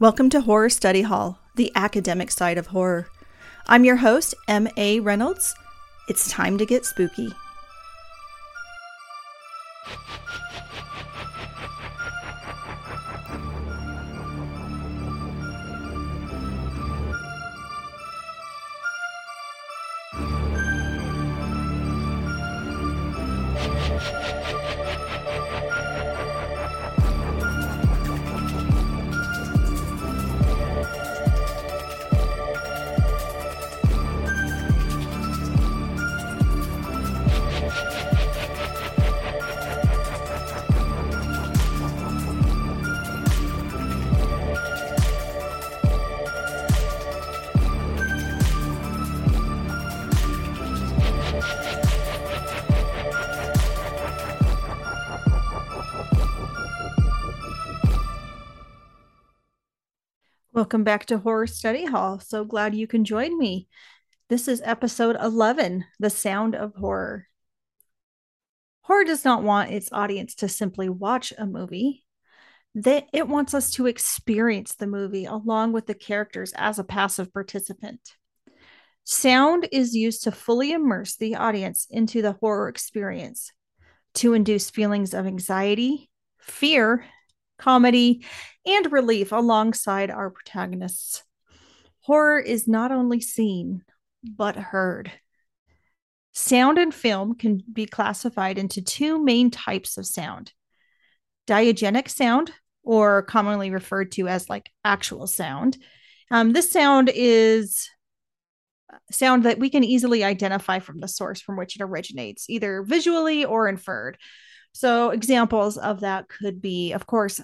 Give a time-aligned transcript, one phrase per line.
[0.00, 3.06] Welcome to Horror Study Hall, the academic side of horror.
[3.68, 4.98] I'm your host, M.A.
[4.98, 5.54] Reynolds.
[6.08, 7.32] It's time to get spooky.
[60.64, 62.20] Welcome back to Horror Study Hall.
[62.20, 63.68] So glad you can join me.
[64.30, 67.26] This is episode 11 The Sound of Horror.
[68.80, 72.06] Horror does not want its audience to simply watch a movie.
[72.74, 77.30] That it wants us to experience the movie along with the characters as a passive
[77.30, 78.00] participant.
[79.04, 83.52] Sound is used to fully immerse the audience into the horror experience,
[84.14, 87.04] to induce feelings of anxiety, fear,
[87.58, 88.24] comedy,
[88.66, 91.22] and relief alongside our protagonists.
[92.00, 93.82] Horror is not only seen,
[94.22, 95.10] but heard.
[96.32, 100.52] Sound and film can be classified into two main types of sound
[101.46, 102.50] diagenic sound,
[102.82, 105.76] or commonly referred to as like actual sound.
[106.30, 107.88] Um, this sound is
[109.10, 113.44] sound that we can easily identify from the source from which it originates, either visually
[113.44, 114.18] or inferred.
[114.74, 117.40] So, examples of that could be, of course,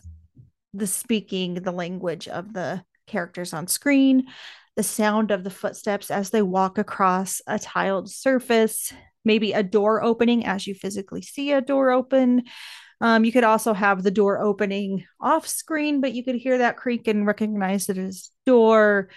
[0.74, 4.26] the speaking, the language of the characters on screen,
[4.76, 8.92] the sound of the footsteps as they walk across a tiled surface,
[9.24, 12.42] maybe a door opening as you physically see a door open.
[13.00, 16.76] Um, you could also have the door opening off screen, but you could hear that
[16.76, 19.08] creak and recognize it as door,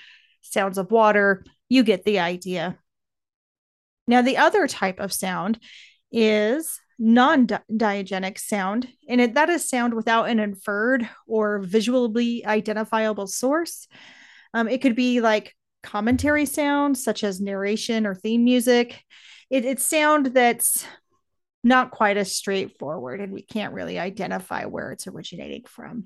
[0.42, 1.44] sounds of water.
[1.68, 2.78] You get the idea.
[4.08, 5.60] Now, the other type of sound
[6.12, 13.88] is non-diegenic sound and it, that is sound without an inferred or visually identifiable source.
[14.54, 19.04] Um, it could be like commentary sound such as narration or theme music.
[19.50, 20.86] It, it's sound that's
[21.64, 26.06] not quite as straightforward and we can't really identify where it's originating from.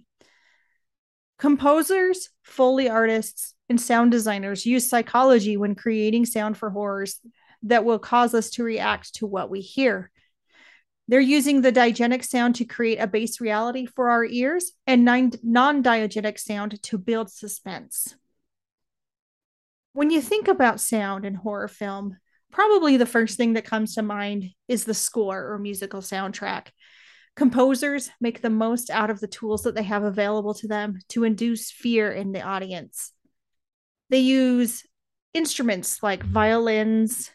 [1.40, 7.20] Composers foley artists and sound designers use psychology when creating sound for horrors
[7.64, 10.12] that will cause us to react to what we hear
[11.08, 15.84] they're using the diegenic sound to create a base reality for our ears and non
[15.84, 18.16] diegenic sound to build suspense.
[19.94, 22.18] When you think about sound in horror film,
[22.52, 26.68] probably the first thing that comes to mind is the score or musical soundtrack.
[27.36, 31.24] Composers make the most out of the tools that they have available to them to
[31.24, 33.14] induce fear in the audience.
[34.10, 34.84] They use
[35.34, 37.30] instruments like violins,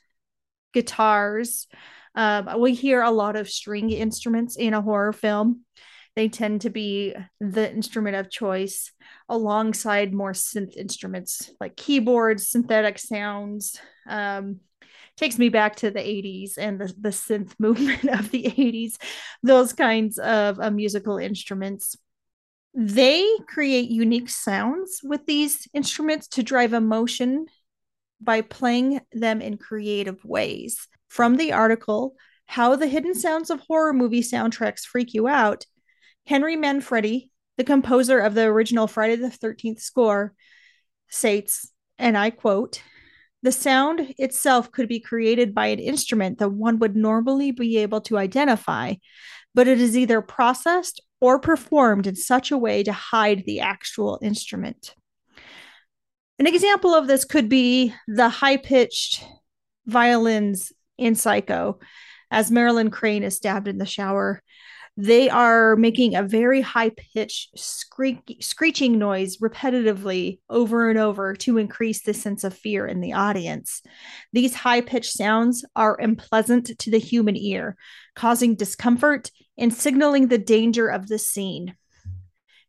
[0.75, 1.69] guitars,
[2.15, 5.65] um, we hear a lot of string instruments in a horror film.
[6.15, 8.93] They tend to be the instrument of choice
[9.29, 13.81] alongside more synth instruments like keyboards, synthetic sounds.
[14.07, 14.61] Um,
[15.17, 18.95] takes me back to the 80s and the, the synth movement of the 80s,
[19.43, 21.97] those kinds of uh, musical instruments.
[22.75, 27.47] They create unique sounds with these instruments to drive emotion
[28.21, 33.93] by playing them in creative ways from the article How the Hidden Sounds of Horror
[33.93, 35.67] Movie Soundtracks Freak You Out,
[36.27, 40.33] Henry Manfredi, the composer of the original Friday the 13th score,
[41.11, 42.83] states, and I quote,
[43.43, 48.01] the sound itself could be created by an instrument that one would normally be able
[48.03, 48.95] to identify,
[49.55, 54.19] but it is either processed or performed in such a way to hide the actual
[54.23, 54.95] instrument.
[56.39, 59.23] An example of this could be the high pitched
[59.85, 61.79] violins in Psycho,
[62.31, 64.43] as Marion Crane is stabbed in the shower,
[64.97, 71.57] they are making a very high pitched screech- screeching noise repetitively over and over to
[71.57, 73.81] increase the sense of fear in the audience.
[74.35, 77.77] These high pitched sounds are unpleasant to the human ear,
[78.15, 81.75] causing discomfort and signaling the danger of the scene.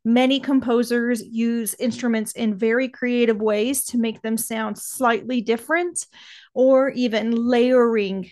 [0.06, 6.06] Many composers use instruments in very creative ways to make them sound slightly different
[6.54, 8.30] or even layering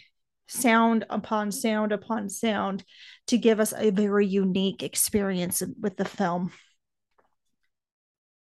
[0.47, 2.83] sound upon sound upon sound
[3.27, 6.51] to give us a very unique experience with the film.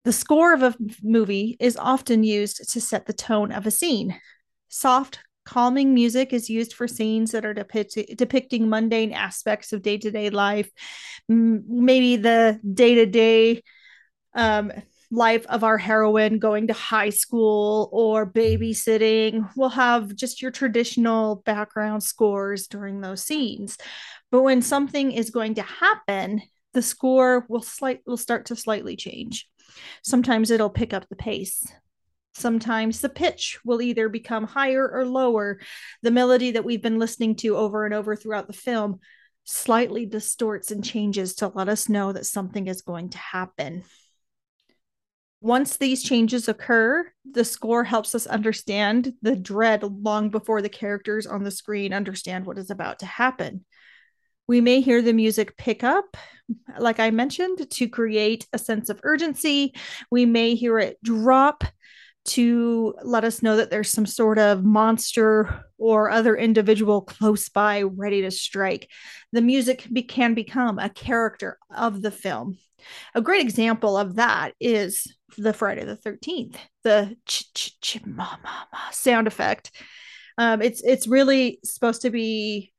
[0.03, 4.19] The score of a movie is often used to set the tone of a scene.
[4.67, 9.97] Soft, calming music is used for scenes that are depict- depicting mundane aspects of day
[9.97, 10.69] to day life,
[11.27, 13.61] maybe the day to day
[15.13, 19.47] life of our heroine going to high school or babysitting.
[19.55, 23.77] We'll have just your traditional background scores during those scenes.
[24.31, 26.41] But when something is going to happen,
[26.73, 29.47] the score will slight will start to slightly change.
[30.01, 31.63] Sometimes it'll pick up the pace.
[32.35, 35.59] Sometimes the pitch will either become higher or lower.
[36.01, 38.99] The melody that we've been listening to over and over throughout the film
[39.43, 43.83] slightly distorts and changes to let us know that something is going to happen.
[45.41, 51.27] Once these changes occur, the score helps us understand the dread long before the characters
[51.27, 53.65] on the screen understand what is about to happen.
[54.47, 56.15] We may hear the music pick up,
[56.79, 59.73] like I mentioned, to create a sense of urgency.
[60.09, 61.65] We may hear it drop
[62.25, 67.81] to let us know that there's some sort of monster or other individual close by
[67.81, 68.89] ready to strike.
[69.33, 72.57] The music be- can become a character of the film.
[73.13, 78.37] A great example of that is the Friday the 13th, the ch ch ch ma
[78.43, 79.71] ma ma sound effect.
[80.37, 82.73] Um, it's it's really supposed to be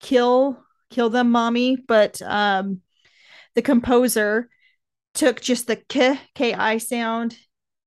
[0.00, 2.80] kill kill them mommy, but um,
[3.54, 4.48] the composer
[5.14, 7.36] took just the k ki sound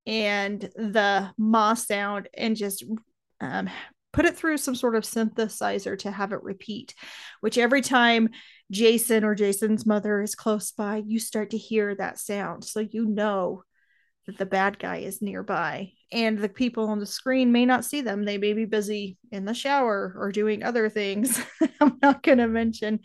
[0.08, 2.82] and the ma sound and just
[3.42, 3.68] um,
[4.14, 6.94] put it through some sort of synthesizer to have it repeat,
[7.42, 8.30] which every time
[8.70, 12.64] Jason or Jason's mother is close by, you start to hear that sound.
[12.64, 13.64] So you know
[14.26, 15.92] that the bad guy is nearby.
[16.10, 18.24] And the people on the screen may not see them.
[18.24, 21.38] They may be busy in the shower or doing other things
[21.80, 23.00] I'm not going to mention.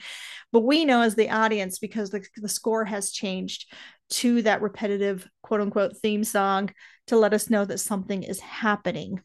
[0.51, 3.71] But we know as the audience, because the, the score has changed
[4.09, 6.69] to that repetitive quote unquote theme song
[7.07, 9.21] to let us know that something is happening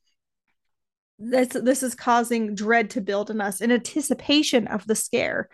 [1.19, 5.49] this this is causing dread to build in us in anticipation of the scare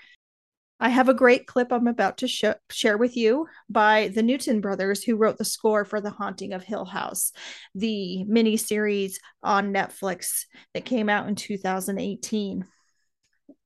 [0.80, 4.60] I have a great clip I'm about to sh- share with you by the Newton
[4.60, 7.32] brothers, who wrote the score for The Haunting of Hill House,
[7.74, 10.44] the mini series on Netflix
[10.74, 12.66] that came out in 2018.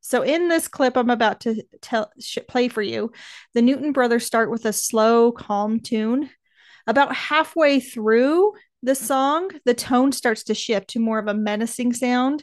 [0.09, 2.11] So, in this clip I'm about to tell,
[2.49, 3.13] play for you,
[3.53, 6.31] the Newton brothers start with a slow, calm tune.
[6.87, 11.93] About halfway through the song, the tone starts to shift to more of a menacing
[11.93, 12.43] sound,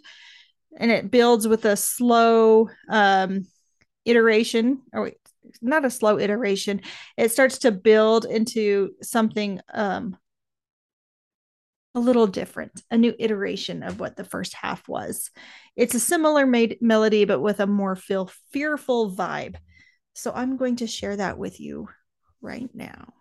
[0.78, 3.48] and it builds with a slow, um,
[4.06, 4.84] iteration.
[4.94, 5.14] Or
[5.60, 6.82] not a slow iteration.
[7.18, 10.18] It starts to build into something um
[11.96, 15.32] a little different a new iteration of what the first half was.
[15.76, 19.56] It's a similar made melody but with a more feel fearful vibe.
[20.14, 21.90] So i'm going to share that with you
[22.42, 23.14] right now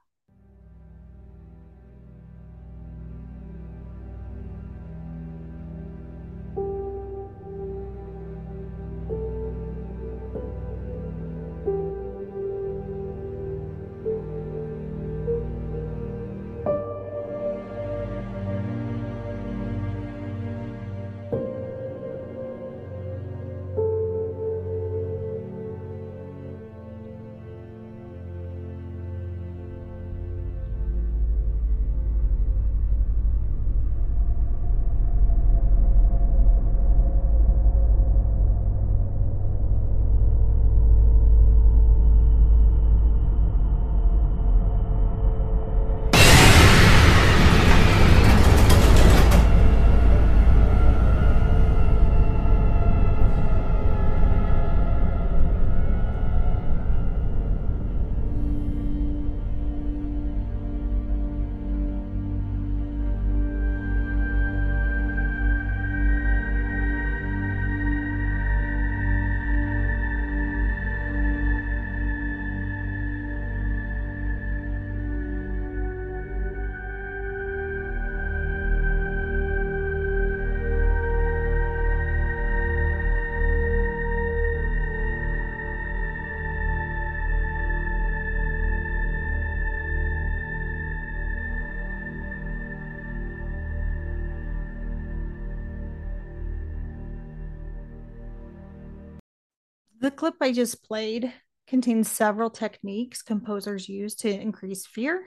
[100.05, 101.33] The clip I just played
[101.67, 105.25] contains several techniques composers use to increase fear.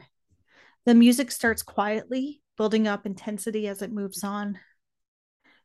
[0.86, 4.60] The music starts quietly, building up intensity as it moves on.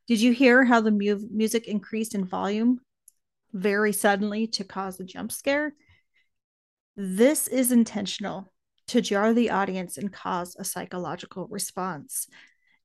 [0.07, 2.79] Did you hear how the mu- music increased in volume
[3.53, 5.75] very suddenly to cause a jump scare?
[6.95, 8.51] This is intentional
[8.87, 12.25] to jar the audience and cause a psychological response.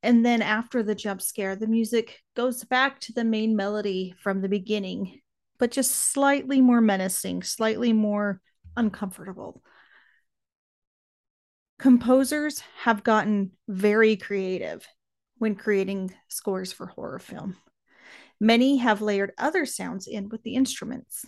[0.02, 4.42] And then after the jump scare, the music goes back to the main melody from
[4.42, 5.22] the beginning,
[5.58, 8.40] but just slightly more menacing, slightly more
[8.76, 9.62] uncomfortable.
[11.78, 14.86] Composers have gotten very creative
[15.38, 17.56] when creating scores for horror film.
[18.40, 21.24] Many have layered other sounds in with the instruments.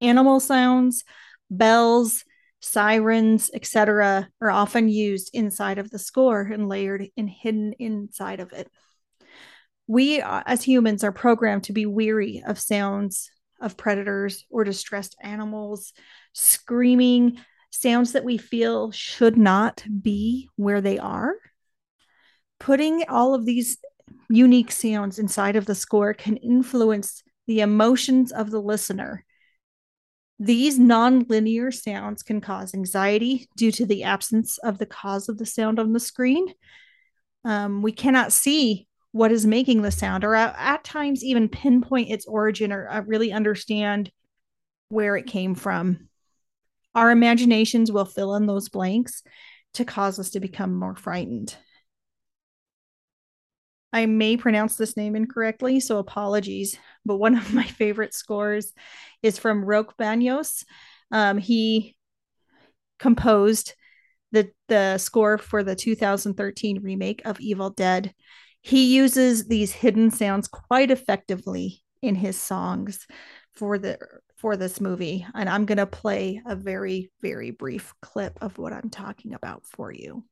[0.00, 1.04] Animal sounds,
[1.50, 2.24] bells,
[2.60, 8.52] sirens, etc., are often used inside of the score and layered and hidden inside of
[8.52, 8.70] it.
[9.86, 15.16] We, uh, as humans, are programmed to be weary of sounds of predators or distressed
[15.22, 15.92] animals,
[16.32, 17.38] screaming,
[17.70, 21.34] sounds that we feel should not be where they are.
[22.58, 23.78] Putting all of these
[24.28, 29.24] unique sounds inside of the score can influence the emotions of the listener
[30.38, 35.46] these nonlinear sounds can cause anxiety due to the absence of the cause of the
[35.46, 36.46] sound on the screen.
[37.44, 42.10] Um, we cannot see what is making the sound, or at, at times even pinpoint
[42.10, 44.10] its origin or uh, really understand
[44.88, 46.08] where it came from.
[46.94, 49.22] Our imaginations will fill in those blanks
[49.74, 51.56] to cause us to become more frightened.
[53.92, 56.78] I may pronounce this name incorrectly, so apologies.
[57.04, 58.72] But one of my favorite scores
[59.22, 60.64] is from Roque Banos.
[61.10, 61.96] Um, he
[62.98, 63.74] composed
[64.32, 68.14] the the score for the 2013 remake of Evil Dead.
[68.62, 73.06] He uses these hidden sounds quite effectively in his songs
[73.52, 73.98] for the
[74.36, 78.72] for this movie, and I'm going to play a very very brief clip of what
[78.72, 80.24] I'm talking about for you.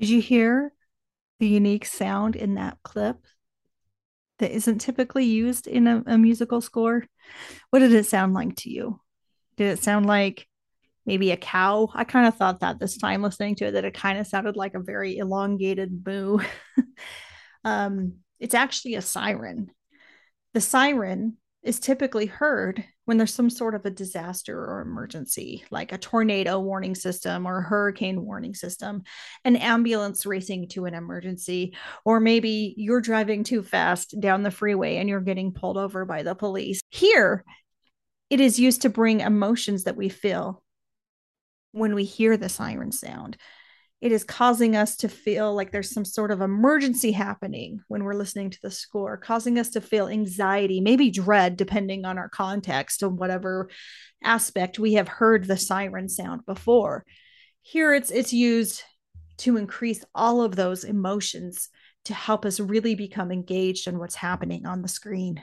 [0.00, 0.72] Did you hear
[1.40, 3.18] the unique sound in that clip
[4.38, 7.04] that isn't typically used in a, a, musical score?
[7.68, 8.98] What did it sound like to you?
[9.58, 10.48] Did it sound like
[11.04, 11.90] maybe a cow?
[11.94, 14.56] I kind of thought that this time listening to it, that it kind of sounded
[14.56, 16.38] like a very elongated moo.
[17.64, 19.70] um, it's actually a siren.
[20.54, 25.90] The siren is typically heard when there's some sort of a disaster or emergency, like
[25.90, 29.02] a tornado warning system or a hurricane warning system,
[29.44, 31.74] an ambulance racing to an emergency,
[32.04, 36.22] or maybe you're driving too fast down the freeway and you're getting pulled over by
[36.22, 36.80] the police.
[36.90, 37.44] Here,
[38.30, 40.62] it is used to bring emotions that we feel
[41.72, 43.36] when we hear the siren sound
[44.00, 48.14] it is causing us to feel like there's some sort of emergency happening when we're
[48.14, 53.02] listening to the score, causing us to feel anxiety, maybe dread, depending on our context
[53.02, 53.68] of whatever
[54.24, 57.04] aspect we have heard the siren sound before.
[57.60, 58.82] Here it's it's used
[59.38, 61.68] to increase all of those emotions
[62.06, 65.42] to help us really become engaged in what's happening on the screen.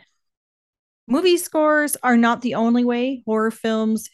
[1.07, 4.09] Movie scores are not the only way horror films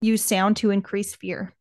[0.00, 1.54] use sound to increase fear.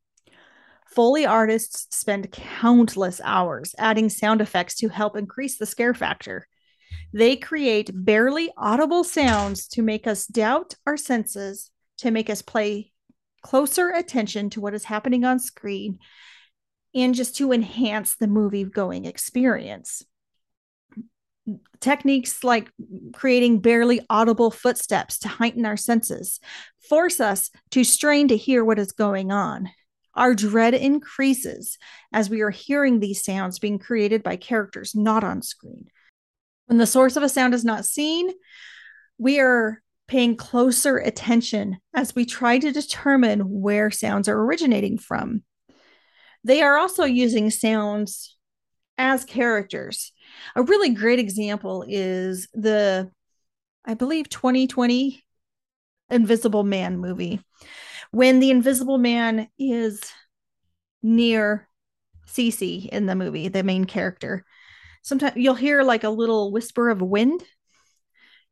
[0.96, 6.48] Foley artists spend countless hours adding sound effects to help increase the scare factor.
[7.13, 12.91] They create barely audible sounds to make us doubt our senses, to make us pay
[13.41, 16.00] closer attention to what is happening on screen,
[16.96, 20.03] and just to enhance the movie going experience.
[21.79, 22.72] Techniques like
[23.13, 26.39] creating barely audible footsteps to heighten our senses
[26.89, 29.69] force us to strain to hear what is going on.
[30.15, 31.77] Our dread increases
[32.11, 35.87] as we are hearing these sounds being created by characters not on screen.
[36.65, 38.31] When the source of a sound is not seen,
[39.17, 45.43] we are paying closer attention as we try to determine where sounds are originating from.
[46.43, 48.35] They are also using sounds
[48.97, 50.11] as characters.
[50.55, 53.11] A really great example is the,
[53.85, 55.23] I believe, 2020
[56.09, 57.39] Invisible Man movie
[58.11, 60.01] when the invisible man is
[61.01, 61.67] near
[62.27, 64.45] Cece in the movie, the main character,
[65.01, 67.43] sometimes you'll hear like a little whisper of wind.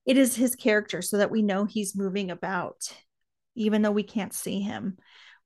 [0.05, 2.91] It is his character so that we know he's moving about,
[3.55, 4.97] even though we can't see him.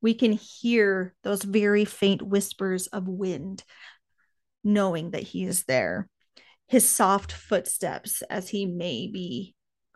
[0.02, 3.64] We can hear those very faint whispers of wind,
[4.64, 6.10] knowing that he is there.
[6.68, 9.56] His soft footsteps as he may be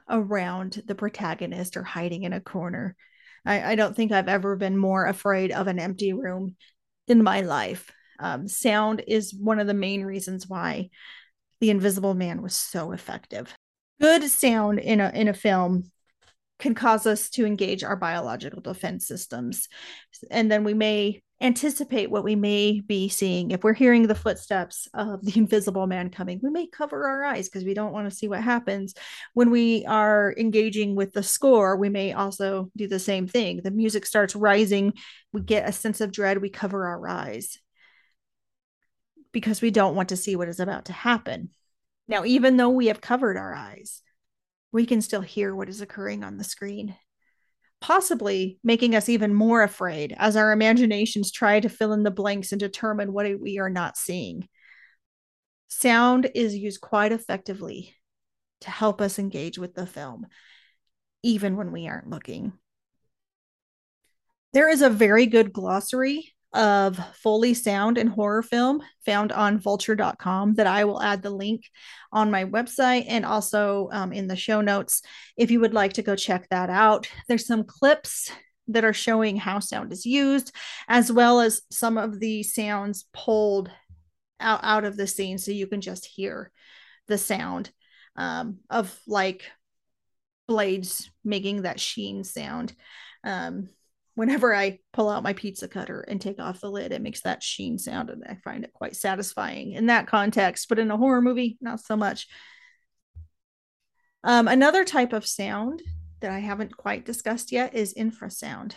[0.10, 2.95] around the protagonist or hiding in a corner.
[3.46, 6.56] I, I don't think I've ever been more afraid of an empty room
[7.08, 7.92] in my life.
[8.20, 10.90] Um, sound is one of the main reasons why
[11.60, 13.54] The Invisible Man was so effective.
[14.02, 15.92] Good sound in a in a film
[16.60, 19.68] can cause us to engage our biological defense systems,
[20.32, 23.51] and then we may anticipate what we may be seeing.
[23.51, 27.50] If we're hearing the footsteps of the invisible man coming, we may cover our eyes
[27.50, 28.94] because we don't want to see what happens.
[29.34, 33.62] When we are engaging with the score, we may also do the same thing.
[33.63, 34.94] The music starts rising,
[35.34, 37.58] we get a sense of dread, we cover our eyes
[39.32, 41.50] because we don't want to see what is about to happen.
[42.08, 44.01] Now, even though we have covered our eyes,
[44.72, 46.96] we can still hear what is occurring on the screen
[47.82, 52.51] possibly making us even more afraid as our imaginations try to fill in the blanks
[52.51, 54.48] and determine what we are not seeing.
[55.67, 57.96] Sound is used quite effectively
[58.62, 60.25] to help us engage with the film,
[61.24, 62.53] even when we aren't looking.
[64.53, 70.55] There is a very good glossary of Foley sound and horror film found on vulture.com
[70.55, 71.65] that I will add the link
[72.12, 75.01] on my website and also um, in the show notes
[75.38, 77.09] if you would like to go check that out.
[77.27, 78.31] There's some clips
[78.69, 80.51] that are showing how sound is used,
[80.88, 83.69] as well as some of the sounds pulled
[84.39, 86.51] out, out of the scene so you can just hear
[87.07, 87.69] the sound
[88.15, 89.43] um, of like
[90.47, 92.74] blades making that sheen sound.
[93.24, 93.69] Um,
[94.15, 97.43] whenever I pull out my pizza cutter and take off the lid, it makes that
[97.43, 100.67] sheen sound, and I find it quite satisfying in that context.
[100.67, 102.27] But in a horror movie, not so much.
[104.24, 105.84] Um, another type of sound
[106.22, 108.74] that I haven't quite discussed yet is infrasound.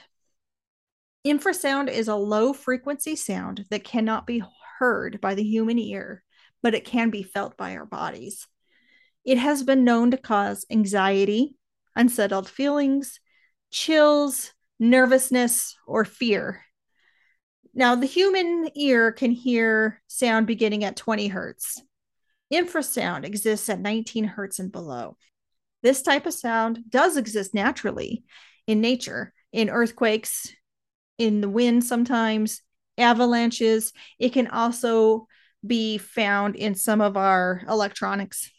[1.27, 4.43] Infrasound is a low frequency sound that cannot be
[4.79, 6.23] heard by the human ear,
[6.63, 8.47] but it can be felt by our bodies.
[9.25, 11.57] It has been known to cause anxiety,
[11.97, 13.21] unsettled feelings,
[13.71, 16.63] chills, nervousness, or fear.
[17.75, 21.81] Now, the human ear can hear sound beginning at 20 hertz.
[22.53, 25.17] Infrasound exists at 19 hertz and below.
[25.83, 28.25] This type of sound does exist naturally
[28.67, 30.53] in nature, in earthquakes,
[31.19, 32.63] in the wind sometimes,
[32.97, 33.93] avalanches.
[34.19, 35.27] It can also
[35.67, 38.51] be found in some of our electronics.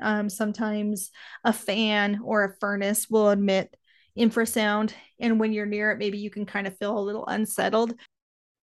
[0.00, 1.10] Um, sometimes
[1.42, 3.74] a fan or a furnace will emit
[4.18, 4.92] infrasound.
[5.20, 7.94] And when you're near it, maybe you can kind of feel a little unsettled.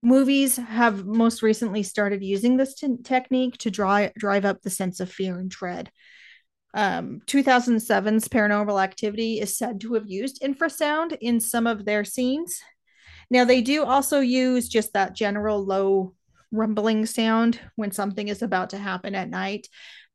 [0.02, 5.00] Movies have most recently started using this t- technique to drive drive up the sense
[5.00, 5.90] of fear and dread.
[6.74, 12.60] Um, 2007's Paranormal Activity is said to have used infrasound in some of their scenes.
[13.30, 16.14] Now, they do also use just that general low
[16.50, 19.68] rumbling sound when something is about to happen at night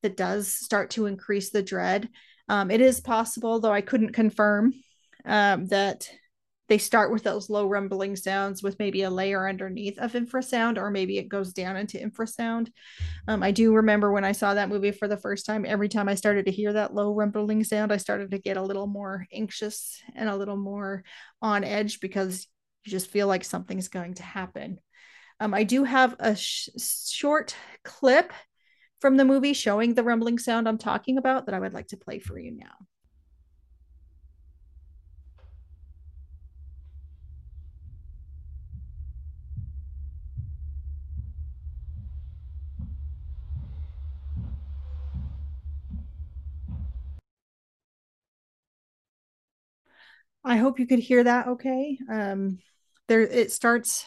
[0.03, 2.09] that does start to increase the dread.
[2.47, 4.73] Um, it is possible, though I couldn't confirm,
[5.29, 6.09] um, that
[6.67, 10.91] they start with those low rumbling sounds with maybe a layer underneath of infrasound, or
[10.91, 12.71] maybe it goes down into infrasound.
[13.27, 16.07] Um, I do remember when I saw that movie for the first time, every time
[16.07, 19.25] I started to hear that low rumbling sound, I started to get a little more
[19.33, 21.03] anxious and a little more
[21.41, 22.47] on edge because
[22.83, 24.79] you just feel like something's going to happen.
[25.39, 26.69] Um, I do have a sh-
[27.11, 28.31] short clip
[28.99, 31.97] from the movie showing the rumbling sound I'm talking about that I would like to
[31.97, 32.73] play for you now.
[50.43, 51.97] I hope you could hear that okay.
[52.09, 52.59] Um,
[53.07, 54.05] there it starts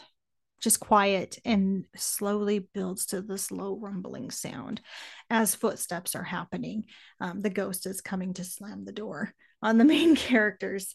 [0.63, 4.81] just quiet and slowly builds to this low rumbling sound
[5.29, 6.85] as footsteps are happening.
[7.21, 10.95] Um, the ghost is coming to slam the door on the main characters.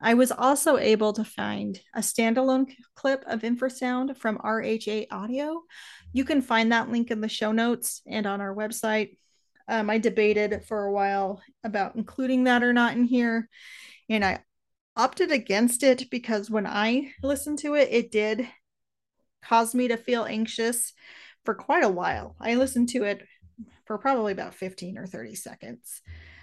[0.00, 5.62] I was also able to find a standalone clip of infrasound from RHA Audio.
[6.12, 9.16] You can find that link in the show notes and on our website.
[9.66, 13.48] Um, I debated for a while about including that or not in here.
[14.08, 14.38] And I
[14.98, 18.48] opted against it because when I listened to it, it did
[19.44, 20.92] cause me to feel anxious
[21.44, 22.34] for quite a while.
[22.40, 23.24] I listened to it
[23.86, 26.02] for probably about 15 or 30 seconds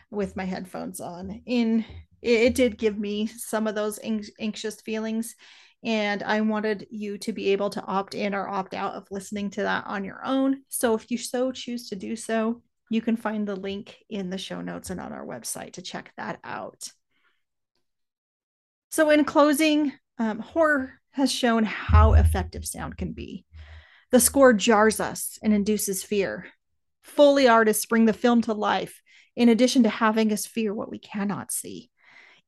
[0.10, 1.42] with my headphones on.
[1.46, 1.86] In
[2.22, 4.00] it, it did give me some of those
[4.40, 5.36] anxious feelings
[5.84, 9.52] and I wanted you to be able to opt in or opt out of listening
[9.52, 10.62] to that on your own.
[10.70, 14.38] So if you so choose to do so, you can find the link in the
[14.38, 16.90] show notes and on our website to check that out.
[18.96, 23.44] So, in closing, um, horror has shown how effective sound can be.
[24.12, 26.48] The score jars us and induces fear.
[27.04, 29.02] Foley artists bring the film to life
[29.36, 31.92] in addition to having us fear what we cannot see.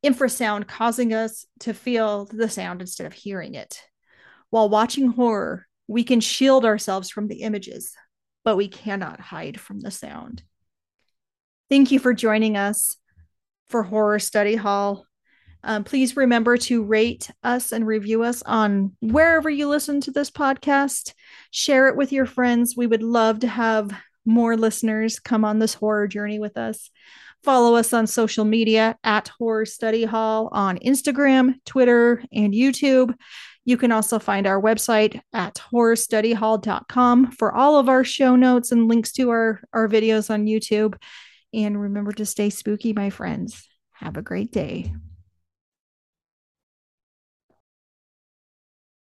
[0.05, 3.81] Infrasound causing us to feel the sound instead of hearing it.
[4.49, 7.91] While watching horror, we can shield ourselves from the images,
[8.45, 10.43] but we cannot hide from the sound.
[11.69, 12.95] Thank you for joining us
[13.65, 15.03] for Horror Study Hall.
[15.63, 20.31] Um, please remember to rate us and review us on wherever you listen to this
[20.31, 21.13] podcast.
[21.51, 22.75] Share it with your friends.
[22.77, 23.91] We would love to have
[24.25, 26.89] more listeners come on this horror journey with us.
[27.43, 33.13] Follow us on social media at Horror Study Hall on Instagram, Twitter, and YouTube.
[33.63, 38.87] You can also find our website at horrorstudyhall.com for all of our show notes and
[38.87, 40.95] links to our, our videos on YouTube.
[41.53, 43.67] And remember to stay spooky, my friends.
[43.93, 44.93] Have a great day.